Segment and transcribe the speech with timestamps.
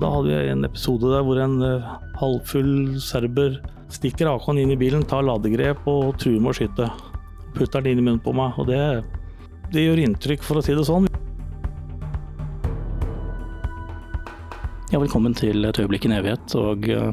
[0.00, 3.58] Da hadde vi en episode der hvor en uh, halvfull serber
[3.92, 6.86] stikker AK-en inn i bilen, tar ladegrep og truer med å skyte.
[7.52, 8.80] Putter den inn i munnen på meg, og det,
[9.74, 11.10] det gjør inntrykk, for å si det sånn.
[14.88, 16.56] Ja, velkommen til Et øyeblikk i en evighet.
[16.56, 17.12] Og uh,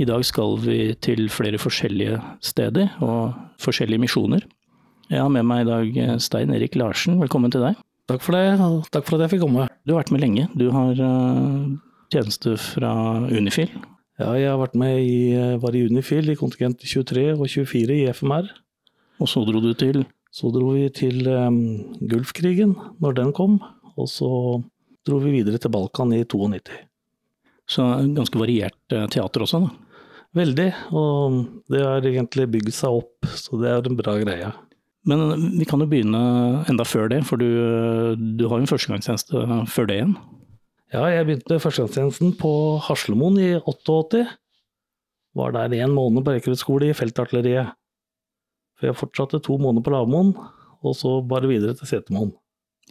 [0.00, 4.48] i dag skal vi til flere forskjellige steder og forskjellige misjoner.
[5.12, 7.76] Jeg har med meg i dag Stein Erik Larsen, velkommen til deg.
[8.08, 9.68] Takk for det, og takk for at jeg fikk komme.
[9.84, 10.48] Du har vært med lenge.
[10.56, 11.76] Du har uh,
[12.12, 12.92] tjeneste fra
[13.30, 13.70] Unifil.
[14.16, 15.18] Ja, jeg har vært med i,
[15.60, 18.48] var i Unifil i kontingent 23 og 24 i FMR.
[19.20, 20.04] Og så dro du til?
[20.32, 21.58] Så dro vi til um,
[22.08, 23.58] Gulfkrigen, når den kom.
[23.96, 24.28] Og så
[25.06, 26.72] dro vi videre til Balkan i 92.
[27.66, 27.84] Så
[28.16, 28.78] ganske variert
[29.12, 29.72] teater også, da?
[30.36, 31.36] Veldig, og
[31.72, 34.50] det har egentlig bygd seg opp, så det er en bra greie.
[35.08, 35.22] Men
[35.56, 36.20] vi kan jo begynne
[36.68, 37.46] enda før det, for du,
[38.36, 40.16] du har jo en førstegangstjeneste før det igjen?
[40.94, 42.50] Ja, jeg begynte førstegangstjenesten på
[42.86, 44.20] Haslemoen i 88.
[45.36, 47.72] Var der én måned på rekruttskole i feltartilleriet.
[48.78, 50.30] For jeg fortsatte to måneder på Lavmoen,
[50.86, 52.30] og så bare videre til Setermoen.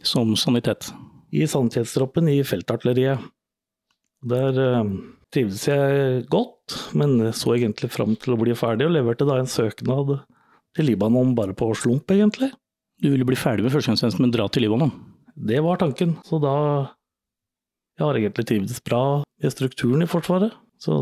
[0.04, 0.90] Som sanitet?
[1.32, 3.22] I sanitetstroppen i feltartilleriet.
[4.28, 4.92] Der eh,
[5.32, 9.48] trivdes jeg godt, men så egentlig fram til å bli ferdig, og leverte da en
[9.48, 10.18] søknad
[10.76, 12.52] til Libanon bare på slump, egentlig.
[13.00, 14.92] Du ville bli ferdig med førstegangstjenesten, men dra til Libanon?
[15.32, 16.56] Det var tanken, så da
[17.96, 20.52] Jeg har egentlig trivdes bra med strukturen i Forsvaret,
[20.82, 20.96] så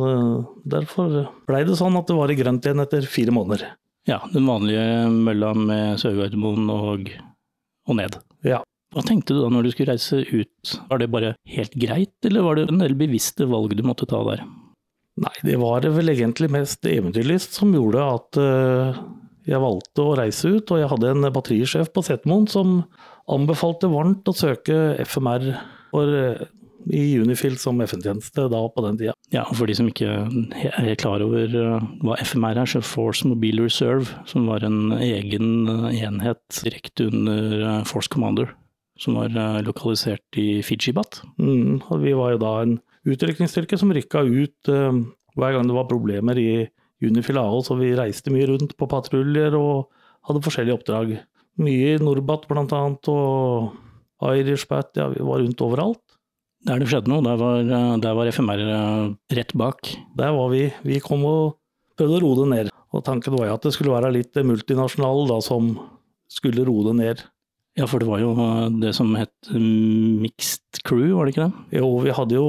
[0.63, 3.67] derfor blei det sånn at det var i grønt igjen etter fire måneder.
[4.07, 7.11] Ja, den vanlige mølla med Sør-Gardermoen og,
[7.89, 8.21] og ned.
[8.47, 8.61] Ja.
[8.95, 12.47] Hva tenkte du da når du skulle reise ut, var det bare helt greit, eller
[12.47, 14.45] var det en del bevisste valg du måtte ta der?
[15.25, 19.01] Nei, det var vel egentlig mest eventyrlyst som gjorde at uh,
[19.47, 22.81] jeg valgte å reise ut, og jeg hadde en batterisjef på Setermoen som
[23.31, 25.49] anbefalte varmt å søke FMR
[25.91, 26.47] for, uh,
[26.93, 29.15] i Unifil som FN-tjeneste da på den tida.
[29.33, 30.27] Ja, for de som ikke
[30.71, 35.69] er klar over uh, hva FMR er, så Force Mobile Reserve, som var en egen
[35.91, 38.53] enhet direkte under Force Commander
[39.01, 39.33] som var
[39.67, 41.21] lokalisert i Fijibat.
[41.39, 42.77] Mm, vi var jo da en
[43.11, 45.03] utrykningsstyrke som rykka ut uh,
[45.35, 46.67] hver gang det var problemer i
[47.05, 49.91] Unifil AO, så vi reiste mye rundt på patruljer og
[50.29, 51.17] hadde forskjellige oppdrag.
[51.61, 53.75] Mye i Norbat annet, og
[54.25, 56.04] Irishbat, ja, vi var rundt overalt.
[56.65, 57.59] Der det skjedde noe, der var,
[58.01, 58.63] der var FMR
[59.37, 59.91] rett bak?
[60.17, 60.71] Der var vi.
[60.87, 61.59] Vi kom og
[61.99, 62.71] prøvde å roe det ned.
[62.95, 65.75] Og tanken var jo at det skulle være litt multinasjonal da, som
[66.31, 67.25] skulle roe det ned.
[67.75, 68.33] Ja, for det var jo
[68.79, 71.81] det som het mixed crew, var det ikke det?
[71.81, 72.47] Jo, vi hadde jo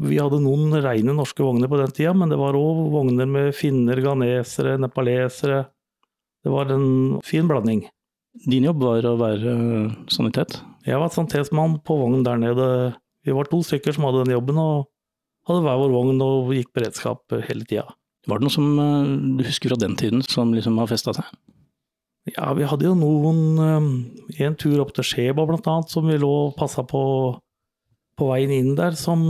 [0.00, 3.52] vi hadde noen rene norske vogner på den tida, men det var òg vogner med
[3.54, 5.66] finner, ghanesere, nepalesere.
[6.44, 7.84] Det var en fin blanding.
[8.48, 9.52] Din jobb var å være
[10.10, 10.58] sanitet?
[10.88, 12.68] Jeg var sanitetsmann på vognen der nede.
[13.24, 14.90] Vi var to stykker som hadde den jobben, og
[15.48, 17.86] hadde hver vår vogn og gikk beredskap hele tida.
[18.28, 18.68] Var det noe som
[19.38, 21.28] du husker fra den tiden som liksom har festa seg?
[22.32, 23.58] Ja, vi hadde jo noen
[24.40, 27.02] En tur opp til Skjeba blant annet, som vi lå og passa på
[28.14, 29.26] på veien inn der, som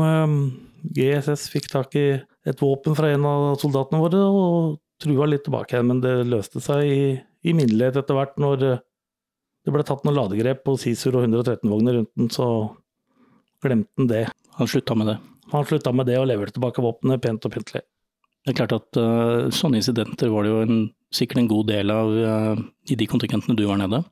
[0.85, 5.73] GSS fikk tak i et våpen fra en av soldatene våre og trua litt tilbake
[5.73, 10.19] igjen, men det løste seg i, i minnelighet etter hvert når det ble tatt noen
[10.19, 12.47] ladegrep på Sisur og 113-vogner rundt den, så
[13.65, 14.25] glemte han det.
[14.59, 15.19] Han slutta med det?
[15.53, 17.85] Han slutta med det og leverte tilbake våpenet pent og pyntelig.
[18.45, 20.83] Det er klart at uh, sånne incidenter var det jo en,
[21.15, 22.61] sikkert en god del av uh,
[22.93, 24.03] i de kontingentene du var nede?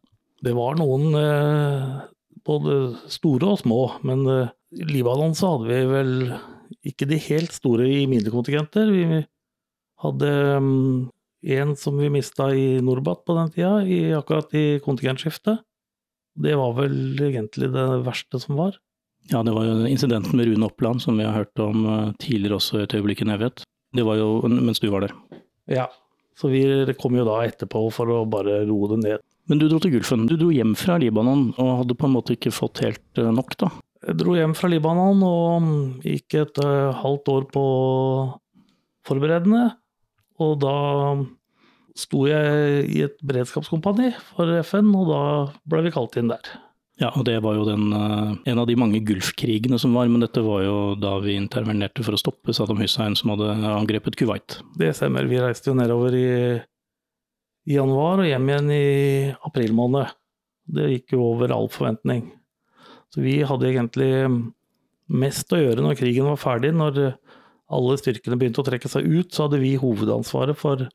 [0.42, 2.00] Det var noen uh,
[2.48, 2.78] både
[3.12, 6.14] store og små, men i Libanon så hadde vi vel
[6.88, 8.88] ikke de helt store i mindre kontingenter.
[8.90, 9.20] Vi
[10.02, 11.10] hadde um,
[11.42, 15.62] en som vi mista i Norbat på den tida, i, akkurat i kontingentskiftet.
[16.42, 18.78] Det var vel egentlig det verste som var.
[19.30, 21.84] Ja, det var jo incidenten med Rune Oppland som vi har hørt om
[22.18, 23.62] tidligere også et øyeblikk i nevighet.
[23.94, 25.14] Det var jo mens du var der.
[25.70, 25.86] Ja.
[26.38, 26.64] Så vi
[26.98, 29.24] kom jo da etterpå for å bare roe det ned.
[29.50, 30.26] Men du dro til Gulfen.
[30.30, 33.56] Du dro hjem fra Libanon og hadde på en måte ikke fått helt eh, nok,
[33.60, 33.70] da?
[34.02, 37.64] Jeg dro hjem fra Libanon og gikk et uh, halvt år på
[39.06, 39.68] forberedende.
[40.42, 40.76] Og da
[41.98, 45.22] sto jeg i et beredskapskompani for FN, og da
[45.68, 46.54] ble vi kalt inn der.
[47.00, 50.22] Ja, og det var jo den, uh, en av de mange Gulfkrigene som var, men
[50.22, 54.58] dette var jo da vi intervenerte for å stoppe Saddam Hussein som hadde angrepet Kuwait.
[54.78, 55.26] Det stemmer.
[55.30, 56.32] Vi reiste jo nedover i,
[57.64, 58.84] i januar og hjem igjen i
[59.48, 60.12] april måned.
[60.72, 62.28] Det gikk jo over all forventning.
[63.12, 64.12] Så vi hadde egentlig
[65.12, 66.74] mest å gjøre når krigen var ferdig.
[66.76, 67.00] Når
[67.72, 70.86] alle styrkene begynte å trekke seg ut, så hadde vi hovedansvaret for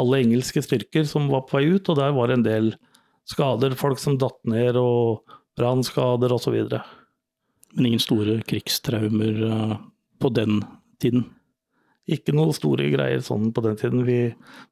[0.00, 2.72] alle engelske styrker som var på vei ut, og der var det en del
[3.28, 3.76] skader.
[3.78, 5.20] Folk som datt ned, og
[5.58, 6.56] brannskader osv.
[7.72, 9.76] Men ingen store krigstraumer uh,
[10.20, 10.60] på den
[11.02, 11.26] tiden?
[12.10, 14.04] Ikke noen store greier sånn på den tiden.
[14.08, 14.18] Vi,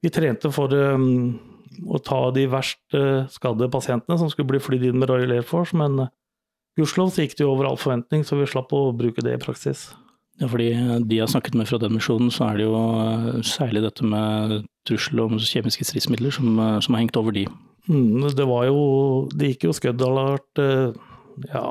[0.03, 1.39] vi trente for um,
[1.87, 5.47] å ta de verst uh, skadde pasientene som skulle bli flydd inn med Royal Air
[5.47, 6.13] Force, men uh,
[6.79, 9.91] gudskjelov gikk det jo over all forventning, så vi slapp å bruke det i praksis.
[10.41, 13.83] Ja, fordi de jeg har snakket med fra den misjonen, så er det jo særlig
[13.85, 17.43] dette med trussel om kjemiske stridsmidler som, som har hengt over de.
[17.89, 18.81] Mm, det var jo
[19.33, 21.65] Det gikk jo skuddalert ja,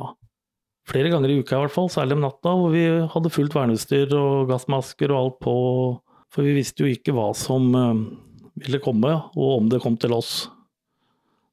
[0.90, 4.16] flere ganger i uka i hvert fall, særlig om natta, hvor vi hadde fullt verneutstyr
[4.18, 5.56] og gassmasker og alt på.
[6.34, 7.70] For vi visste jo ikke hva som
[8.58, 10.48] ville komme, og om det kom til oss.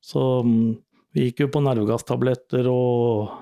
[0.01, 3.33] Så vi gikk jo på nervegasstabletter og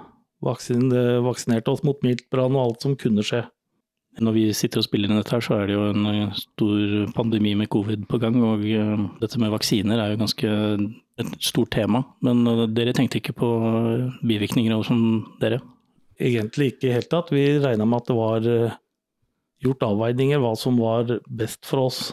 [0.45, 3.45] vaksinerte oss mot miltbrann og alt som kunne skje.
[4.23, 7.55] Når vi sitter og spiller inn dette her, så er det jo en stor pandemi
[7.59, 8.37] med covid på gang.
[8.47, 8.63] Og
[9.19, 10.51] dette med vaksiner er jo ganske
[11.19, 12.05] et stort tema.
[12.23, 12.45] Men
[12.77, 13.51] dere tenkte ikke på
[14.23, 15.01] bivirkninger også, som
[15.43, 15.59] dere?
[16.23, 17.33] Egentlig ikke i det hele tatt.
[17.35, 18.47] Vi regna med at det var
[19.65, 22.05] gjort avveininger hva som var best for oss.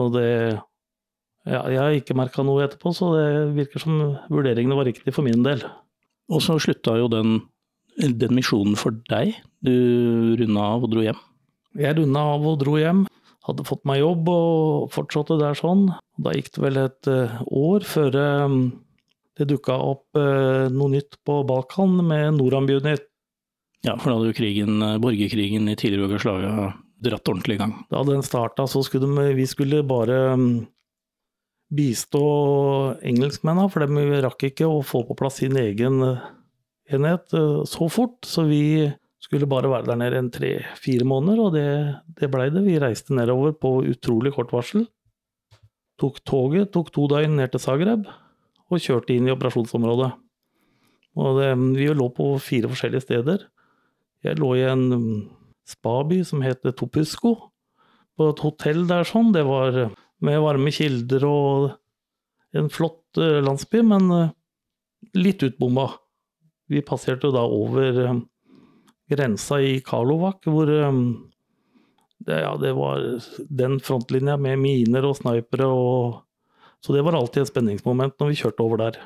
[0.00, 0.28] Og det
[1.42, 3.96] ja, Jeg har ikke merka noe etterpå, så det virker som
[4.30, 5.64] vurderingene var riktige for min del.
[6.30, 7.40] Og så slutta jo den,
[7.96, 9.34] den misjonen for deg.
[9.64, 9.72] Du
[10.40, 11.18] runda av og dro hjem?
[11.78, 13.06] Jeg runda av og dro hjem.
[13.42, 15.88] Hadde fått meg jobb og fortsatte der sånn.
[16.22, 17.08] Da gikk det vel et
[17.48, 23.08] år før det dukka opp noe nytt på Balkan med Norambunit.
[23.82, 26.68] Ja, for da hadde jo krigen, borgerkrigen i tidligere Jugoslavia
[27.02, 27.72] dratt ordentlig i gang.
[27.90, 30.20] Da den starta, så skulle de, vi skulle bare
[31.72, 32.22] bistå
[33.02, 35.98] engelskmennene, for de rakk ikke å få på plass sin egen
[36.90, 37.34] enhet
[37.68, 38.18] så fort.
[38.26, 38.90] Så vi
[39.22, 41.68] skulle bare være der nede en tre-fire måneder, og det,
[42.18, 42.64] det blei det.
[42.66, 44.88] Vi reiste nedover på utrolig kort varsel.
[46.00, 48.08] Tok toget, tok to døgn ned til Zagreb,
[48.72, 50.10] og kjørte inn i operasjonsområdet.
[51.22, 53.46] Og det, vi lå på fire forskjellige steder.
[54.24, 54.84] Jeg lå i en
[55.68, 57.36] spaby som het Topusko,
[58.18, 59.30] på et hotell der sånn.
[59.32, 59.92] Det var
[60.22, 61.70] med varme kilder og
[62.56, 64.10] en flott landsby, men
[65.16, 65.88] litt utbomba.
[66.72, 68.22] Vi passerte jo da over
[69.12, 70.80] grensa i Karlovac, hvor det,
[72.40, 73.02] ja, det var
[73.48, 76.22] den frontlinja med miner og snipere og
[76.82, 78.96] Så det var alltid et spenningsmoment når vi kjørte over der.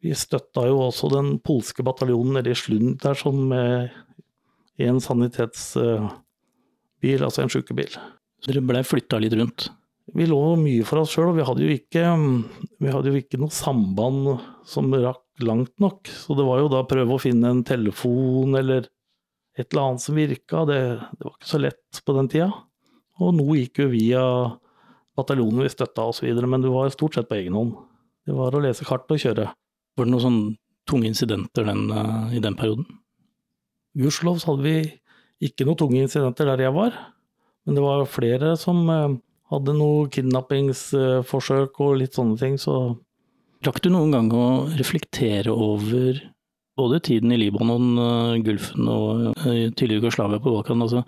[0.00, 3.90] Vi støtta jo også den polske bataljonen nede i Slund der som med
[4.80, 7.92] en sanitetsbil, altså en sjukebil.
[8.46, 9.68] Dere blei flytta litt rundt?
[10.16, 12.02] Vi lå mye for oss sjøl, og vi hadde, ikke,
[12.80, 14.36] vi hadde jo ikke noe samband
[14.68, 16.08] som rakk langt nok.
[16.08, 18.88] Så det var jo da å prøve å finne en telefon eller
[19.56, 20.64] et eller annet som virka.
[20.68, 20.80] Det,
[21.16, 22.50] det var ikke så lett på den tida.
[23.20, 24.22] Og noe gikk jo via
[25.16, 27.74] bataljonen vi støtta osv., men du var stort sett på egen hånd.
[28.26, 29.48] Det var å lese kart og kjøre.
[29.96, 30.40] Var det noen sånn
[30.86, 31.88] tunge incidenter den,
[32.36, 32.84] i den perioden?
[33.96, 34.76] Gudskjelov hadde vi
[35.46, 36.92] ikke noen tunge incidenter der jeg var,
[37.64, 38.84] men det var flere som
[39.52, 42.96] hadde noen kidnappingsforsøk og litt sånne ting, så
[43.66, 44.46] Rakk du noen gang å
[44.78, 46.20] reflektere over
[46.76, 47.86] både tiden i Libanon,
[48.44, 51.02] Gulfen og tidligere Jugoslavia på Balkan, altså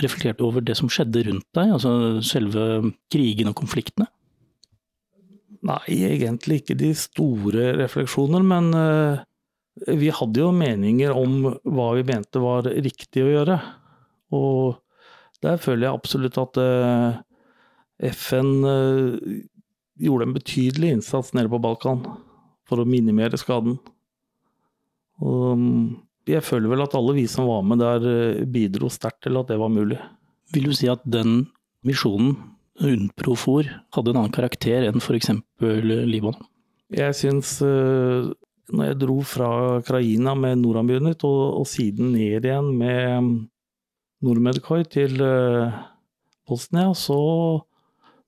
[0.00, 4.06] reflekterte over det som skjedde rundt deg, altså selve krigen og konfliktene?
[5.66, 8.70] Nei, egentlig ikke de store refleksjoner, men
[10.00, 13.58] vi hadde jo meninger om hva vi mente var riktig å gjøre.
[14.38, 14.78] Og
[15.44, 16.62] der føler jeg absolutt at
[18.12, 18.50] FN
[20.02, 22.02] gjorde en betydelig innsats nede på Balkan
[22.68, 23.78] for å minimere skaden.
[25.22, 25.62] Og
[26.28, 29.58] jeg føler vel at alle vi som var med der, bidro sterkt til at det
[29.60, 29.98] var mulig.
[30.54, 31.46] Vil du si at den
[31.86, 32.36] misjonen,
[32.82, 35.30] UNPROFOR, hadde en annen karakter enn f.eks.
[35.60, 36.48] Libanon?
[36.92, 37.56] Jeg syns
[38.72, 39.50] når jeg dro fra
[39.84, 43.32] Kraina med Norambunit og, og siden ned igjen med
[44.22, 45.18] Nordmedkoi til
[46.48, 47.18] Bosnia, så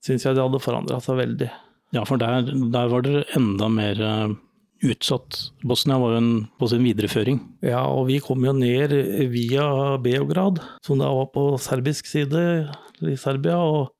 [0.04, 1.50] syns jeg det hadde forandra seg veldig.
[1.95, 4.35] Ja, for der, der var dere enda mer eh,
[4.91, 5.39] utsatt.
[5.63, 7.41] Bosnia var jo en, på sin videreføring.
[7.65, 8.95] Ja, og vi kom jo ned
[9.33, 9.67] via
[10.03, 12.43] Beograd, som da var på serbisk side
[13.05, 13.59] i Serbia.
[13.59, 13.93] og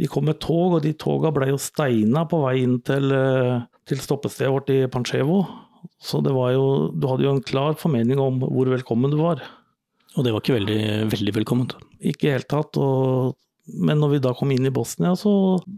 [0.00, 3.60] vi kom med tog, og de toga ble jo steina på vei inn til, eh,
[3.84, 5.42] til stoppestedet vårt i Panchevo.
[6.00, 9.42] Så det var jo, du hadde jo en klar formening om hvor velkommen du var.
[10.16, 10.80] Og det var ikke veldig,
[11.12, 11.76] veldig velkomment.
[12.00, 12.80] Ikke i det hele tatt.
[12.80, 13.36] Og,
[13.74, 15.32] men når vi da kom inn i Bosnia, så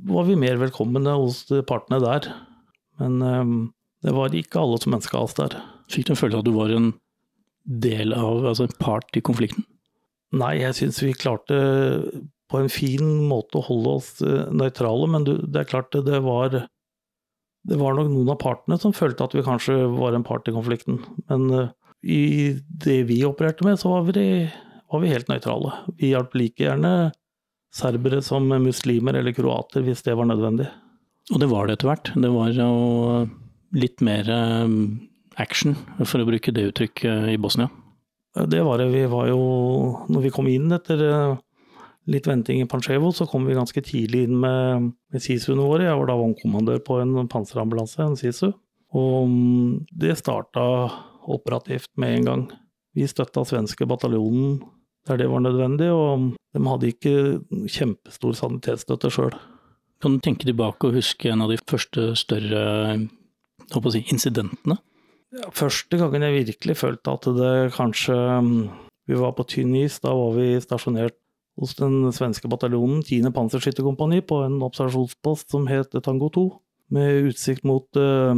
[0.09, 2.29] var vi mer velkomne hos partene der.
[3.03, 3.55] Men um,
[4.05, 5.57] det var ikke alle som ønska oss der.
[5.93, 6.93] Fikk du en følelse av at du var en
[7.63, 9.67] del av, altså en part i konflikten?
[10.33, 11.59] Nei, jeg syns vi klarte
[12.53, 16.55] på en fin måte å holde oss eh, nøytrale, men det er klart det var
[17.63, 20.55] det var nok noen av partene som følte at vi kanskje var en part i
[20.55, 20.99] konflikten.
[21.31, 21.69] Men uh,
[22.03, 24.49] i det vi opererte med, så var vi,
[24.91, 25.77] var vi helt nøytrale.
[26.01, 27.13] Vi hjalp like gjerne
[27.73, 30.69] serbere som muslimer eller kroater hvis det var nødvendig.
[31.33, 32.11] Og det var det etter hvert.
[32.19, 32.73] Det var jo
[33.79, 34.75] litt mer eh,
[35.41, 37.71] action, for å bruke det uttrykket, i Bosnia?
[38.33, 38.91] Det var det.
[38.93, 39.41] Vi var jo
[40.09, 41.41] Når vi kom inn etter uh,
[42.09, 45.87] litt venting i Panchevo, så kom vi ganske tidlig inn med, med SISU-ene våre.
[45.87, 48.51] Jeg var da vognkommandør på en panserambulanse, en SISU.
[48.97, 50.65] Og mm, det starta
[51.33, 52.47] operativt med en gang.
[52.97, 54.59] Vi støtta svenske bataljonen
[55.09, 57.15] der det var nødvendig, og de hadde ikke
[57.71, 59.35] kjempestor sanitetsstøtte sjøl.
[60.03, 62.63] Kan du tenke tilbake og huske en av de første større
[63.71, 64.79] si, incidentene?
[65.33, 68.57] Ja, første gangen jeg virkelig følte at det kanskje mm,
[69.09, 69.99] Vi var på tynn is.
[70.03, 71.17] Da var vi stasjonert
[71.59, 73.33] hos den svenske bataljonen 10.
[73.35, 76.45] panserskytterkompani på en observasjonspost som het Tango 2,
[76.95, 78.33] med utsikt mot uh,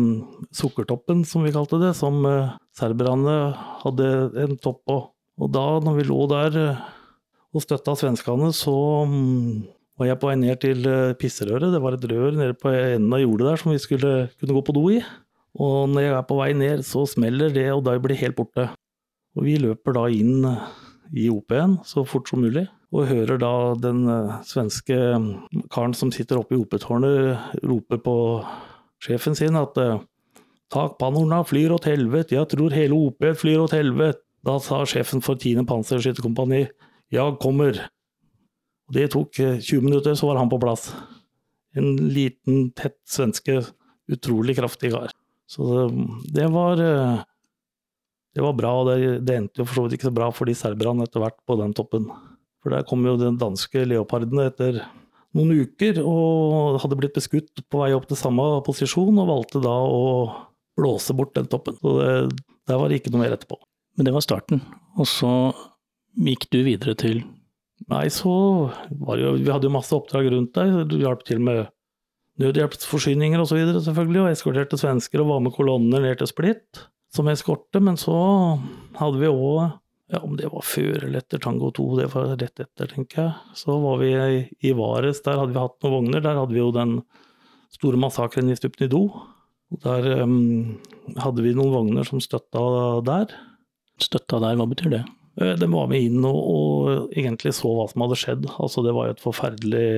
[0.54, 3.36] Sukkertoppen, som vi kalte det, som uh, serberne
[3.84, 4.08] hadde
[4.46, 4.98] en topp på.
[5.42, 6.84] Og da, når vi lå der uh,
[7.54, 8.74] og støtta svenskene, så
[9.06, 9.64] um,
[9.98, 10.86] var jeg på vei ned til
[11.20, 11.72] pisserøret.
[11.74, 14.62] Det var et rør nede på enden av jordet der som vi skulle kunne gå
[14.66, 15.02] på do i.
[15.54, 18.38] Og når jeg er på vei ned, så smeller det, og da blir jeg helt
[18.40, 18.66] borte.
[19.38, 20.42] Og vi løper da inn
[21.14, 22.64] i OP-en så fort som mulig
[22.94, 24.04] og hører da den
[24.46, 28.16] svenske mm, karen som sitter oppe i OP-tårnet rope på
[29.02, 29.78] sjefen sin at
[30.72, 34.23] Tak takpannorna flyr åt helvete, jeg tror hele OP flyr åt helvete.
[34.44, 35.64] Da sa sjefen for 10.
[35.68, 36.66] panserskytterkompani
[37.14, 37.78] ja, kommer.
[38.92, 40.90] Det tok 20 eh, minutter, så var han på plass.
[41.74, 43.62] En liten, tett svenske,
[44.12, 45.14] utrolig kraftig kar.
[45.48, 45.86] Så det,
[46.36, 46.80] det var
[48.34, 50.50] det var bra, og det, det endte jo for så vidt ikke så bra for
[50.50, 52.08] de serberne etter hvert på den toppen.
[52.64, 54.80] For der kom jo den danske leopardene etter
[55.34, 59.74] noen uker og hadde blitt beskutt på vei opp til samme posisjon, og valgte da
[59.86, 60.02] å
[60.74, 61.78] blåse bort den toppen.
[61.78, 62.10] Så det,
[62.66, 63.60] der var det ikke noe mer etterpå.
[63.94, 64.62] Men det var starten,
[64.98, 65.30] og så
[66.14, 67.24] gikk du videre til
[67.90, 68.30] Nei, så
[69.02, 70.86] var jo Vi hadde jo masse oppdrag rundt der.
[70.88, 71.66] Du hjalp til med
[72.40, 76.84] nødhjelpsforsyninger osv., selvfølgelig, og eskorterte svensker og var med kolonner ned til Splitt
[77.14, 77.82] som eskorte.
[77.84, 78.14] Men så
[78.98, 79.74] hadde vi òg
[80.12, 83.54] ja, om det var før eller etter Tango 2, det var rett etter, tenker jeg.
[83.56, 84.10] Så var vi
[84.60, 86.24] i Vares, der hadde vi hatt noen vogner.
[86.24, 86.98] Der hadde vi jo den
[87.74, 89.06] store massakren i Stupnido.
[89.82, 90.76] Der um,
[91.18, 92.64] hadde vi noen vogner som støtta
[93.06, 93.32] der.
[94.02, 95.04] Støtta der, hva betyr det?
[95.40, 98.48] Eh, de var med inn og, og, egentlig så hva som hadde skjedd.
[98.58, 99.90] Altså, det var jo et forferdelig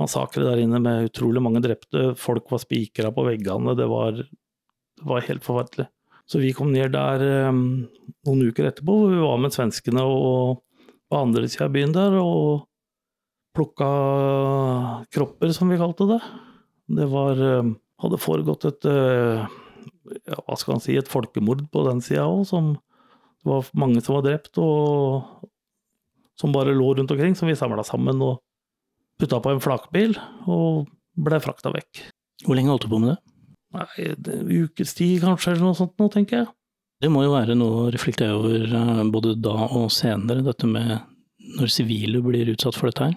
[0.00, 2.12] massakre der inne med utrolig mange drepte.
[2.18, 3.76] Folk var spikra på veggene.
[3.78, 5.88] Det var, det var helt forferdelig.
[6.26, 7.84] Så vi kom ned der um,
[8.24, 10.62] noen uker etterpå, hvor vi var med svenskene og
[11.12, 12.64] på andre sida av byen der og
[13.54, 13.90] plukka
[15.14, 16.18] kropper, som vi kalte det.
[16.96, 19.44] Det var um, hadde foregått et uh,
[20.24, 22.72] ja, hva skal man si, et folkemord på den sida òg, som
[23.44, 25.50] det var mange som var drept, og
[26.40, 28.40] som bare lå rundt omkring, som vi samla sammen og
[29.20, 30.16] putta på en flakbil
[30.50, 32.06] og ble frakta vekk.
[32.46, 33.18] Hvor lenge holdt du på med det?
[33.74, 36.48] Nei, ukes tid kanskje, eller noe sånt nå, tenker jeg.
[37.04, 40.96] Det må jo være noe å reflektere over eh, både da og senere, dette med
[41.58, 43.16] når sivile blir utsatt for dette her.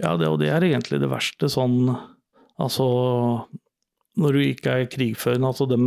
[0.00, 1.92] Ja, det, og det er egentlig det verste sånn
[2.60, 2.84] Altså,
[4.20, 5.84] når du ikke er krigførende, altså dem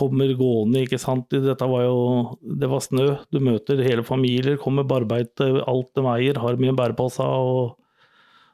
[0.00, 1.28] kommer gående, ikke sant.
[1.30, 1.98] Dette var jo
[2.40, 3.06] Det var snø.
[3.30, 7.76] Du møter hele familier, kommer barbeite, alt de eier, har mye bærepassa og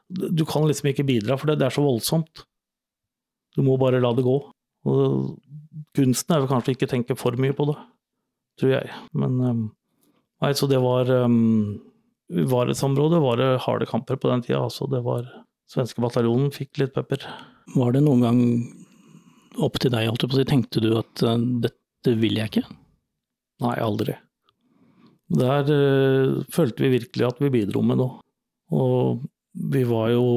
[0.07, 2.45] Du kan liksom ikke bidra, for det, det er så voldsomt.
[3.57, 4.37] Du må bare la det gå.
[4.87, 5.33] Og
[5.97, 7.75] kunsten er vel kanskje ikke tenke for mye på det,
[8.61, 8.93] tror jeg.
[9.17, 9.65] Men um,
[10.43, 11.81] nei, så det var um,
[12.27, 14.61] Varetsområdet var det harde kamper på den tida.
[14.63, 15.27] Altså det var
[15.67, 17.25] Svenske bataljonen fikk litt pepper.
[17.75, 18.41] Var det noen gang
[19.63, 21.35] opp til deg, holdt jeg på å si, tenkte du at uh,
[21.65, 22.65] dette vil jeg ikke?
[23.65, 24.17] Nei, aldri.
[25.37, 28.21] Der uh, følte vi virkelig at vi bidro med noe.
[28.75, 29.23] Og
[29.57, 30.27] vi var jo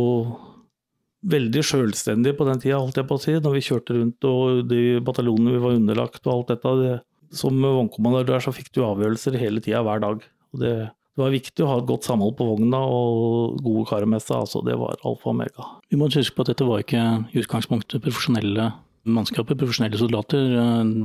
[1.31, 3.35] veldig sjølstendige på den tida, holdt jeg på å si.
[3.37, 6.77] Når vi kjørte rundt og de bataljonene vi var underlagt og alt dette.
[6.81, 6.95] Det,
[7.37, 10.25] som vognkommandør der så fikk du avgjørelser hele tida, hver dag.
[10.55, 14.09] Og det, det var viktig å ha et godt samhold på vogna og gode karer
[14.11, 14.41] med seg.
[14.41, 15.69] Altså, det var alfa og omega.
[15.93, 18.71] Vi må huske på at dette var ikke i utgangspunktet profesjonelle
[19.09, 20.59] mannskaper, profesjonelle soldater.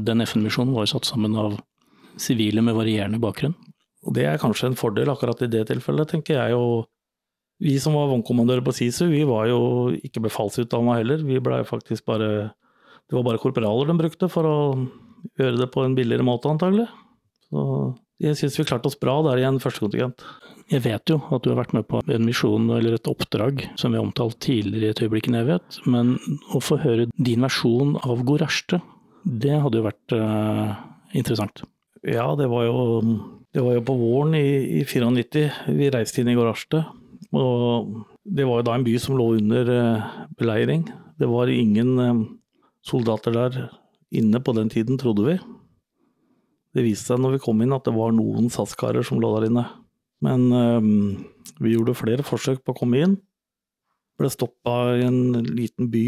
[0.05, 1.57] Den FN-misjonen var jo satt sammen av
[2.21, 3.55] sivile med varierende bakgrunn.
[4.05, 6.57] Og det er kanskje en fordel akkurat i det tilfellet, tenker jeg.
[6.59, 6.85] Og
[7.63, 9.59] vi som var vognkommandører på SISU, vi var jo
[9.95, 11.23] ikke befalsutdanna heller.
[11.25, 12.51] Vi blei faktisk bare
[13.05, 14.57] Det var bare korporaler de brukte for å
[15.37, 16.87] gjøre det på en billigere måte, antagelig.
[17.45, 17.93] Så
[18.23, 20.23] jeg syns vi klarte oss bra der i en førstekontingent.
[20.71, 23.91] Jeg vet jo at du har vært med på en misjon eller et oppdrag som
[23.91, 26.15] vi har omtalt tidligere i et øyeblikk i evighet, men
[26.55, 28.79] å få høre din versjon av Gorasjte,
[29.25, 30.73] det hadde jo vært uh,
[31.17, 31.61] interessant.
[32.05, 32.77] Ja, det var jo,
[33.53, 36.85] det var jo på våren i, i 94 vi reiste inn i Gorasjte.
[37.35, 37.93] Og
[38.25, 40.87] det var jo da en by som lå under uh, beleiring.
[41.19, 42.25] Det var ingen uh,
[42.85, 43.59] soldater der
[44.15, 45.37] inne på den tiden, trodde vi.
[46.75, 49.47] Det viste seg når vi kom inn at det var noen SAS-karer som lå der
[49.47, 49.63] inne.
[50.25, 50.89] Men um,
[51.63, 53.15] vi gjorde flere forsøk på å komme inn.
[54.19, 56.07] Ble stoppa i en liten by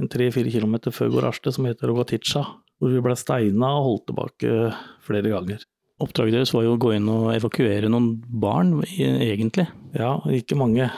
[0.00, 2.44] en tre-fire kilometer før Gorashte som heter Rogatica,
[2.76, 4.70] hvor vi ble steina og holdt tilbake
[5.04, 5.64] flere ganger.
[6.04, 9.64] Oppdraget deres var jo å gå inn og evakuere noen barn, egentlig?
[9.96, 10.90] Ja, ikke mange.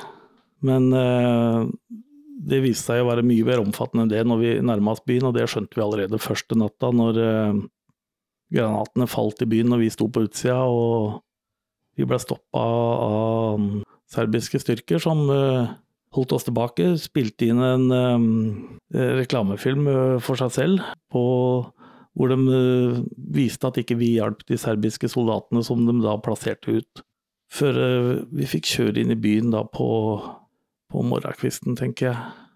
[0.67, 1.71] Men uh,
[2.51, 5.29] det viste seg å være mye mer omfattende enn det når vi nærma oss byen,
[5.31, 7.61] og det skjønte vi allerede første natta når uh,
[8.55, 11.21] granatene falt i byen når vi sto på utsida, og
[11.99, 13.67] vi ble stoppa av
[14.09, 15.75] serbiske styrker som uh,
[16.17, 16.93] holdt oss tilbake.
[17.01, 18.29] Spilte inn en um,
[18.95, 21.23] reklamefilm uh, for seg selv på,
[22.19, 23.03] hvor de uh,
[23.35, 27.05] viste at ikke vi hjalp de serbiske soldatene som de da plasserte ut.
[27.49, 27.79] Før
[28.37, 29.89] vi fikk kjøre inn i byen da på,
[30.93, 32.48] på morgenkvisten, tenker jeg.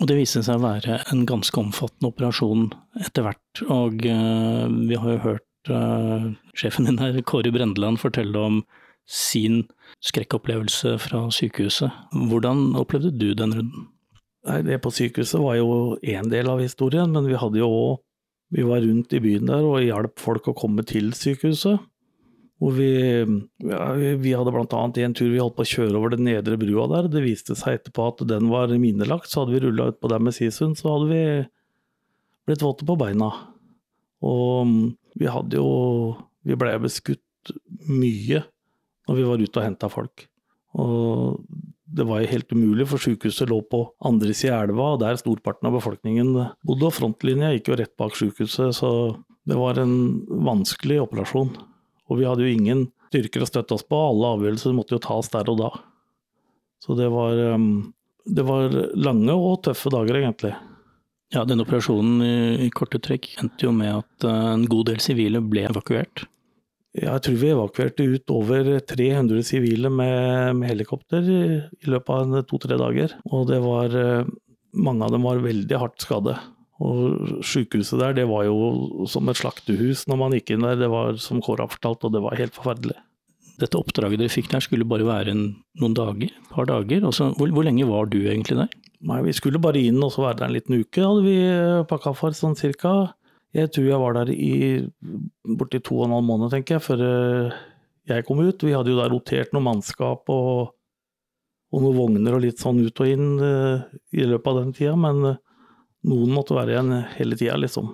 [0.00, 2.70] Og det viste seg å være en ganske omfattende operasjon
[3.04, 3.62] etter hvert.
[3.68, 8.62] Og uh, vi har jo hørt uh, sjefen din her, Kåre Brendeland, fortelle om
[9.10, 9.66] sin
[10.06, 11.92] skrekkopplevelse fra sykehuset.
[12.30, 13.88] Hvordan opplevde du den runden?
[14.48, 17.98] Nei, Det på sykehuset var jo én del av historien, men vi hadde jo òg
[18.50, 21.84] Vi var rundt i byen der og hjalp folk å komme til sykehuset.
[22.60, 22.90] Hvor vi,
[23.64, 23.84] ja,
[24.20, 24.80] vi hadde bl.a.
[24.84, 27.08] en tur vi holdt på å kjøre over den nedre brua der.
[27.08, 30.36] Det viste seg etterpå at den var minelagt, så hadde vi rulla utpå der med
[30.36, 31.22] Sisund, så hadde vi
[32.48, 33.30] blitt våte på beina.
[34.20, 34.74] Og
[35.16, 37.50] vi hadde jo Vi blei beskutt
[37.84, 38.38] mye
[39.04, 40.22] når vi var ute og henta folk.
[40.80, 41.42] Og
[41.90, 45.18] det var jo helt umulig, for sykehuset lå på andre sida av elva, og der
[45.20, 46.86] storparten av befolkningen bodde.
[46.86, 48.90] Og frontlinja gikk jo rett bak sykehuset, så
[49.44, 49.94] det var en
[50.48, 51.52] vanskelig operasjon.
[52.10, 55.30] Og vi hadde jo ingen styrker å støtte oss på, alle avgjørelser måtte jo tas
[55.32, 55.70] der og da.
[56.82, 57.92] Så det var, um,
[58.24, 60.52] det var lange og tøffe dager, egentlig.
[61.30, 62.22] Ja, denne operasjonen
[62.64, 66.24] i, korte trekk endte jo med at uh, en god del sivile ble evakuert.
[66.98, 72.48] Jeg tror vi evakuerte ut over 300 sivile med, med helikopter i, i løpet av
[72.50, 73.14] to-tre dager.
[73.30, 74.38] Og det var uh,
[74.70, 76.36] Mange av dem var veldig hardt skadde.
[76.80, 80.78] Og sykehuset der, det var jo som et slaktehus når man gikk inn der.
[80.80, 82.96] Det var som Kåre har fortalt, og det var helt forferdelig.
[83.60, 85.42] Dette oppdraget dere fikk der skulle bare være en,
[85.80, 86.32] noen dager?
[86.32, 87.04] Et par dager?
[87.04, 88.70] Også, hvor, hvor, lenge var du egentlig der?
[89.10, 91.84] Nei, Vi skulle bare inn og så være der en liten uke, hadde vi eh,
[91.88, 93.12] pakka for, sånn cirka.
[93.56, 94.54] Jeg tror jeg var der i
[95.58, 97.60] borti to og en halv måned, tenker jeg, før eh,
[98.08, 98.64] jeg kom ut.
[98.64, 100.72] Vi hadde jo da rotert noe mannskap og,
[101.70, 103.84] og noen vogner og litt sånn ut og inn uh,
[104.16, 105.36] i løpet av den tida, men
[106.08, 107.90] noen måtte være igjen hele tida, liksom.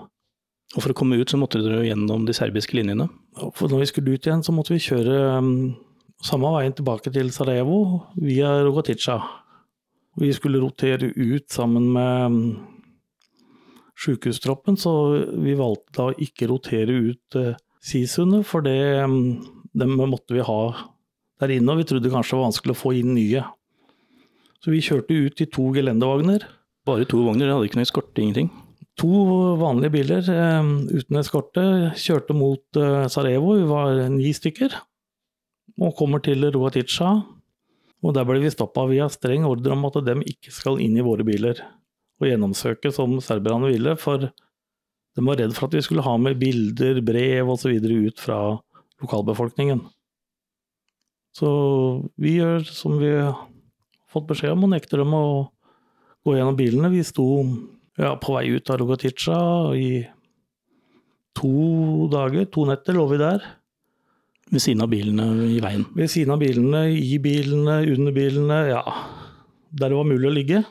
[0.75, 3.09] Og for å komme ut så måtte dere gjennom de serbiske linjene?
[3.57, 5.51] For når vi skulle ut igjen, så måtte vi kjøre um,
[6.25, 7.81] samme veien tilbake til Sarajevo
[8.19, 9.21] via Rogatica.
[10.21, 12.41] Vi skulle rotere ut sammen med um,
[13.97, 14.93] sjukehustroppen, så
[15.33, 17.55] vi valgte da å ikke rotere ut uh,
[17.87, 19.37] Sisundet, for det um,
[19.77, 20.61] dem måtte vi ha
[21.39, 23.45] der inne, og vi trodde kanskje det var vanskelig å få inn nye.
[24.65, 26.49] Så vi kjørte ut i to gelendevogner
[26.87, 28.51] bare to vogner, det hadde ikke noe eskorte, ingenting?
[28.97, 29.23] To
[29.61, 31.65] vanlige biler eh, uten eskorte
[32.01, 34.77] kjørte mot eh, Sarajevo, vi var ni stykker.
[35.77, 37.11] Og kommer til Roatica,
[38.01, 38.87] og der ble vi stoppa.
[38.89, 41.61] Vi har streng ordre om at de ikke skal inn i våre biler
[42.17, 46.39] og gjennomsøke som serberne ville, for de var redd for at vi skulle ha med
[46.41, 47.77] bilder, brev osv.
[47.77, 48.39] ut fra
[49.03, 49.83] lokalbefolkningen.
[51.37, 51.51] Så
[52.17, 53.37] vi gjør som vi har
[54.13, 55.27] fått beskjed om, og nekter dem å
[56.27, 56.91] gå gjennom bilene.
[56.91, 57.27] Vi sto
[58.01, 59.39] ja, på vei ut av Rogatica
[59.79, 59.91] i
[61.37, 63.45] to dager, to netter lå vi der.
[64.51, 65.85] Ved siden av bilene i veien?
[65.97, 68.83] Ved siden av bilene, i bilene, under bilene, ja.
[69.75, 70.65] der det var mulig å ligge.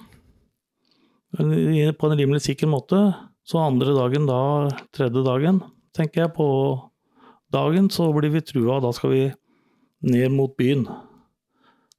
[1.35, 2.99] På en rimelig sikker måte.
[3.45, 4.39] Så andre dagen da,
[4.95, 5.59] tredje dagen,
[5.93, 6.47] tenker jeg, på
[7.53, 9.25] dagen så blir vi trua, da skal vi
[10.07, 10.87] ned mot byen.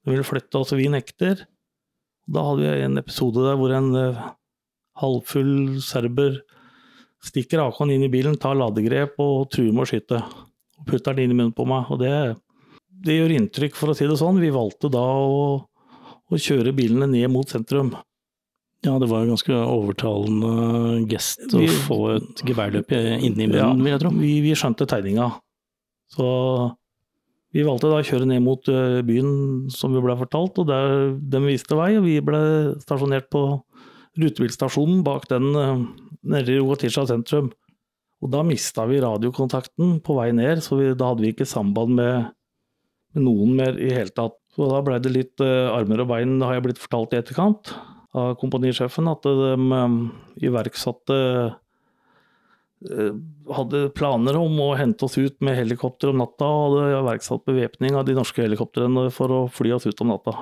[0.03, 1.45] De vil flytte oss, vi nekter.
[2.27, 4.25] Da hadde vi en episode der hvor en uh,
[4.99, 6.41] halvfull serber
[7.23, 10.19] stikker AK-en inn i bilen, tar ladegrep og truer med å skyte.
[10.77, 11.89] Og putter den inn i munnen på meg.
[11.93, 12.11] Og det,
[13.05, 14.41] det gjør inntrykk, for å si det sånn.
[14.43, 15.47] Vi valgte da å,
[16.27, 17.95] å kjøre bilene ned mot sentrum.
[18.85, 23.71] Ja, det var en ganske overtalende gest å vi, få et geværløp inni munnen, ja,
[23.73, 24.11] vil jeg tro.
[24.19, 25.31] Vi, vi, skjønte tegninga.
[26.13, 26.27] Så
[27.57, 29.29] vi valgte da å kjøre ned mot eh, byen
[29.73, 31.95] som vi ble fortalt, og der de viste vei.
[31.97, 32.41] Og vi ble
[32.83, 33.43] stasjonert på
[34.21, 35.85] rutebilstasjonen bak den eh,
[36.35, 37.49] nede i Rogatisha sentrum.
[38.21, 41.97] Og da mista vi radiokontakten på vei ned, så vi, da hadde vi ikke samband
[41.97, 42.29] med,
[43.15, 44.37] med noen mer i hele tatt.
[44.53, 47.75] Så da ble det litt uh, armer og bein, har jeg blitt fortalt i etterkant
[48.17, 49.99] av kompanisjefen at de um,
[50.41, 51.17] iverksatte
[53.57, 57.97] hadde planer om å hente oss ut med helikopter om natta, og hadde iverksatt bevæpning
[57.97, 60.35] av de norske helikoptrene for å fly oss ut om natta.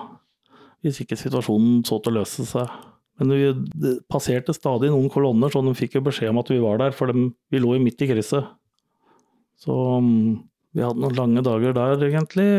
[0.83, 2.73] Hvis ikke situasjonen så til å løse seg.
[3.21, 6.81] Men vi passerte stadig noen kolonner, så de fikk jo beskjed om at vi var
[6.81, 8.51] der, for de, vi lå jo midt i krysset.
[9.63, 9.71] Så
[10.03, 10.43] um,
[10.75, 12.49] vi hadde noen lange dager der, egentlig.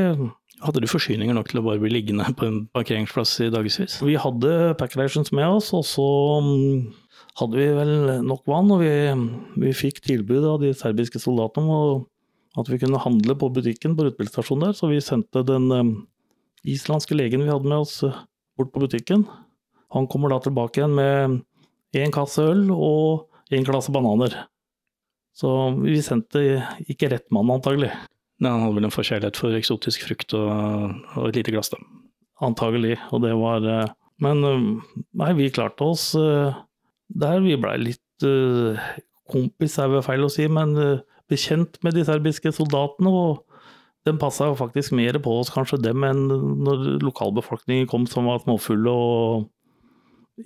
[0.65, 3.99] Hadde du forsyninger nok til å bare bli liggende på en parkeringsplass i dagevis?
[4.01, 6.09] Vi hadde packrations med oss, og så
[6.41, 6.87] um,
[7.37, 7.95] hadde vi vel
[8.27, 8.73] nok vann.
[8.75, 8.93] Og vi,
[9.63, 12.05] vi fikk tilbud av de serbiske soldatene om
[12.57, 15.91] at vi kunne handle på butikken på rutebilstasjonen der, så vi sendte den um,
[16.65, 18.25] islandske legen vi hadde med oss, uh,
[18.57, 19.27] bort på butikken.
[19.93, 21.43] Han kommer da tilbake igjen med
[21.97, 24.35] én kasse øl og én klasse bananer.
[25.37, 25.51] Så
[25.83, 26.43] vi sendte
[26.89, 27.93] ikke rett mann, antagelig.
[28.41, 30.49] Nei, Han hadde vel en forkjærlighet for eksotisk frukt og,
[31.17, 31.81] og, et lite glass, da.
[32.45, 34.67] Antagelig, og det var eh, Men eh,
[35.17, 36.57] nei, vi klarte oss eh,
[37.09, 37.41] der.
[37.45, 38.27] Vi blei litt
[39.31, 40.73] kompis, er vel feil å si, men
[41.31, 43.11] bekjent med de serbiske soldatene.
[43.11, 43.47] og
[44.07, 46.29] de passa faktisk mer på oss, kanskje dem, enn
[46.63, 49.49] når lokalbefolkningen kom som var småfulle og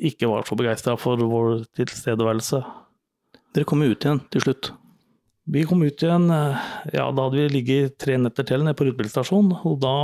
[0.01, 2.63] ikke var så begeistra for vår tilstedeværelse.
[3.53, 4.71] Dere kom ut igjen til slutt?
[5.51, 8.87] Vi kom ut igjen, eh, ja da hadde vi ligget tre netter til nede på
[8.87, 9.59] rutebilstasjonen.
[9.67, 9.95] Og da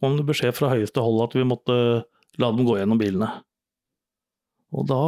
[0.00, 1.76] kom det beskjed fra høyeste hold at vi måtte
[2.40, 3.28] la dem gå gjennom bilene.
[4.72, 5.00] Og da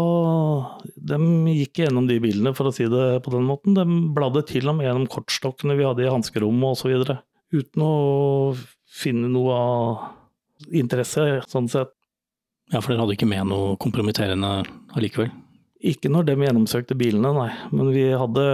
[1.13, 1.19] De
[1.55, 3.77] gikk gjennom de bilene, for å si det på den måten.
[3.77, 3.85] De
[4.17, 7.17] bladde til og med gjennom kortstokkene vi hadde i hanskerommet osv.
[7.55, 7.95] Uten å
[8.95, 11.93] finne noe av interesse, sånn sett.
[12.73, 14.63] Ja, for dere hadde ikke med noe kompromitterende
[14.97, 15.33] allikevel?
[15.85, 17.51] Ikke når de gjennomsøkte bilene, nei.
[17.73, 18.45] Men vi hadde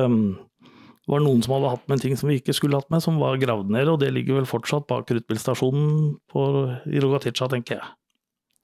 [1.11, 3.03] det var noen som hadde hatt med en ting som vi ikke skulle hatt med,
[3.03, 6.12] som var gravd ned, og det ligger vel fortsatt bak rutebilstasjonen
[6.87, 7.88] i Rogatica, tenker jeg.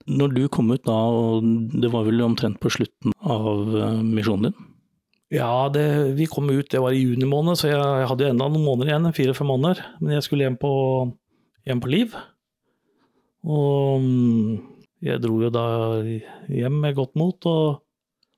[0.07, 1.47] Når du kom ut da, og
[1.83, 4.67] det var vel omtrent på slutten av eh, misjonen din?
[5.35, 5.83] Ja, det,
[6.15, 8.93] vi kom ut, det var i juni måned, så jeg, jeg hadde enda noen måneder
[8.93, 9.83] igjen, fire-fem måneder.
[9.99, 10.71] Men jeg skulle hjem på,
[11.67, 12.15] hjem på Liv.
[13.47, 14.55] Og mm,
[15.11, 15.67] jeg dro jo da
[16.07, 17.83] hjem med godt mot, og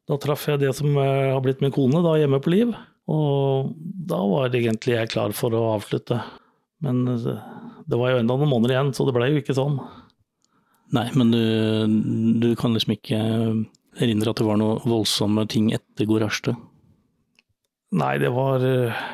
[0.08, 2.72] da traff jeg det som eh, har blitt min kone da hjemme på Liv.
[3.12, 3.74] Og
[4.08, 6.16] da var egentlig jeg klar for å avslutte.
[6.84, 9.80] Men det var jo enda noen måneder igjen, så det ble jo ikke sånn.
[10.96, 11.42] Nei, men du,
[12.40, 13.20] du kan liksom ikke
[13.98, 16.54] erindre at det var noe voldsomme ting etter Gorasjte?
[17.98, 19.04] Nei, det var eh,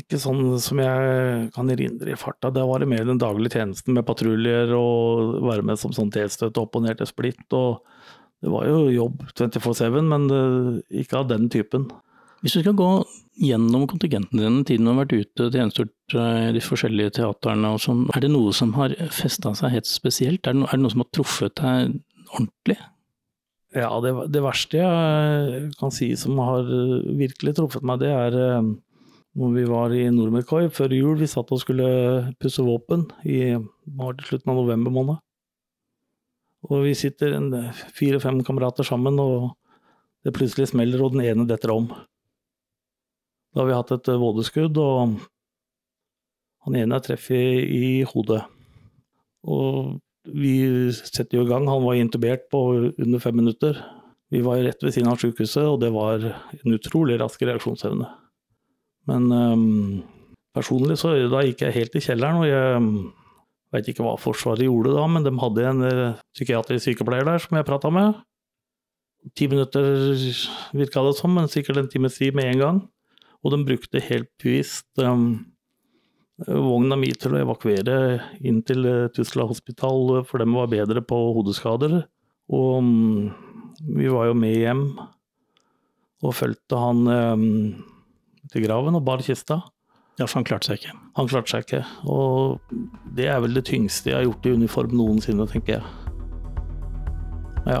[0.00, 2.52] ikke sånn som jeg kan erindre i farta.
[2.54, 6.78] Det var mer den daglige tjenesten med patruljer og være med som sånn T-støtte opp
[6.78, 7.46] og ned til splitt.
[7.56, 7.82] Og
[8.40, 10.44] det var jo jobb 24-7, men det,
[11.02, 11.88] ikke av den typen.
[12.40, 12.90] Hvis du skal gå
[13.40, 17.82] gjennom kontingenten din, tiden du har vært ute, tjenestegjort eh, i de forskjellige teaterne og
[17.84, 20.46] sånn, er det noe som har festa seg helt spesielt?
[20.46, 21.98] Er det, noe, er det noe som har truffet deg
[22.30, 22.78] ordentlig?
[23.76, 26.64] Ja, det, det, verste jeg kan si som har
[27.20, 28.70] virkelig truffet meg, det er eh,
[29.40, 31.18] når vi var i Nordmørkoi før jul.
[31.20, 31.90] Vi satt og skulle
[32.40, 33.54] pusse våpen i
[34.26, 35.20] slutten av november måned.
[36.68, 37.36] Og vi sitter
[37.96, 39.52] fire-fem kamerater sammen, og
[40.24, 41.88] det plutselig smeller, og den ene detter om.
[43.50, 45.16] Da har vi hatt et eh, vådeskudd, og
[46.66, 48.44] han ene er treffet i hodet.
[49.48, 50.54] Og vi
[50.92, 51.66] setter jo i gang.
[51.70, 52.60] Han var intubert på
[52.92, 53.78] under fem minutter.
[54.30, 58.06] Vi var rett ved siden av sykehuset, og det var en utrolig rask reaksjonsevne.
[59.10, 60.02] Men um,
[60.54, 62.84] personlig så da gikk jeg helt i kjelleren, og jeg
[63.74, 67.58] veit ikke hva Forsvaret gjorde da, men de hadde en uh, psykiatrisk sykepleier der som
[67.58, 68.20] jeg prata med.
[69.34, 69.88] Ti minutter
[70.76, 72.80] virka det som, men sikkert en times tid med en gang.
[73.40, 75.46] Og de brukte helt bevisst um,
[76.46, 77.96] vogna mi til å evakuere
[78.44, 78.84] inn til
[79.16, 82.02] Tyskland hospital, for de var bedre på hodeskader
[82.52, 83.30] Og um,
[83.80, 84.84] vi var jo med hjem
[86.20, 87.44] og fulgte han um,
[88.52, 89.62] til graven og bar kista.
[90.20, 90.96] Ja, for han klarte seg ikke.
[91.16, 91.80] Han klarte seg ikke.
[92.12, 92.60] Og
[93.16, 95.84] det er vel det tyngste jeg har gjort i uniform noensinne, tenker jeg.
[97.70, 97.80] Ja.